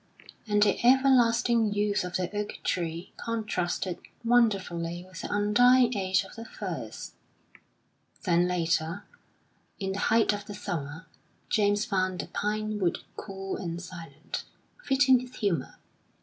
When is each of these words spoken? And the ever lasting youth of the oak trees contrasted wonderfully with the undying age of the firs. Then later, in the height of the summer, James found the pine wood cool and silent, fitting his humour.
And 0.47 0.63
the 0.63 0.79
ever 0.83 1.09
lasting 1.09 1.73
youth 1.75 2.03
of 2.03 2.15
the 2.15 2.27
oak 2.35 2.57
trees 2.63 3.09
contrasted 3.17 3.99
wonderfully 4.25 5.05
with 5.07 5.21
the 5.21 5.31
undying 5.31 5.95
age 5.95 6.23
of 6.23 6.35
the 6.35 6.43
firs. 6.43 7.11
Then 8.23 8.47
later, 8.47 9.03
in 9.79 9.91
the 9.91 9.99
height 9.99 10.33
of 10.33 10.45
the 10.47 10.55
summer, 10.55 11.05
James 11.49 11.85
found 11.85 12.17
the 12.17 12.25
pine 12.29 12.79
wood 12.79 12.97
cool 13.15 13.57
and 13.57 13.79
silent, 13.79 14.43
fitting 14.83 15.19
his 15.19 15.35
humour. 15.35 15.75